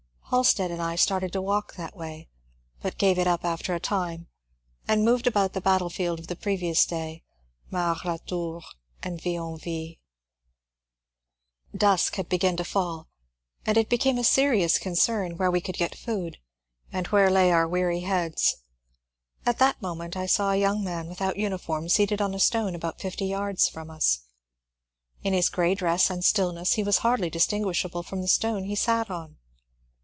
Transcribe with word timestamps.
Halstead 0.31 0.71
and 0.71 0.81
I 0.81 0.95
started 0.95 1.33
to 1.33 1.41
walk 1.41 1.75
that 1.75 1.93
way, 1.93 2.29
but 2.81 2.97
gave 2.97 3.19
it 3.19 3.27
up 3.27 3.43
after 3.43 3.75
a 3.75 3.81
time 3.81 4.29
and 4.87 5.03
moved 5.03 5.27
about 5.27 5.51
the 5.51 5.59
battlefield 5.59 6.19
of 6.19 6.27
the 6.27 6.37
previous 6.37 6.85
day, 6.85 7.25
Mars 7.69 8.05
la 8.05 8.15
Tour 8.15 8.61
and 9.03 9.21
Vionville. 9.21 9.97
The 11.73 11.77
dusk 11.77 12.15
had 12.15 12.29
begun 12.29 12.55
to 12.55 12.63
fall, 12.63 13.09
and 13.65 13.75
it 13.77 13.89
became 13.89 14.17
a 14.17 14.23
serious 14.23 14.79
con 14.79 14.93
cern 14.93 15.35
where 15.37 15.51
we 15.51 15.59
could 15.59 15.75
get 15.75 15.97
food, 15.97 16.37
and 16.93 17.07
where 17.07 17.29
lay 17.29 17.51
our 17.51 17.67
weary 17.67 17.99
heads. 17.99 18.63
At 19.45 19.59
that 19.59 19.81
moment 19.81 20.15
I 20.15 20.27
saw 20.27 20.51
a 20.51 20.55
young 20.57 20.81
man 20.81 21.09
without 21.09 21.35
uniform 21.35 21.89
seated 21.89 22.21
on 22.21 22.33
a 22.33 22.39
stone 22.39 22.73
about 22.73 23.01
fifty 23.01 23.25
yards 23.25 23.67
from 23.67 23.89
us. 23.91 24.21
In 25.23 25.33
his 25.33 25.49
grey 25.49 25.75
dress 25.75 26.09
and 26.09 26.23
stillness 26.23 26.75
he 26.75 26.83
was 26.83 26.99
hardly 26.99 27.29
distinguishable 27.29 28.01
from 28.01 28.21
the 28.21 28.29
stone 28.29 28.63
he 28.63 28.75
sat 28.75 29.09
on. 29.11 29.35